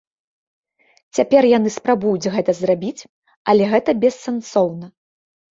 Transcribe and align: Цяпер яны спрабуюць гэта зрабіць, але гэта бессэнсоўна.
Цяпер 1.17 1.41
яны 1.57 1.69
спрабуюць 1.75 2.31
гэта 2.37 2.51
зрабіць, 2.63 3.07
але 3.55 3.63
гэта 3.75 3.89
бессэнсоўна. 4.07 4.85